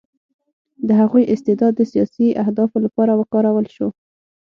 [0.87, 3.87] د هغوی استعداد د سیاسي اهدافو لپاره وکارول شو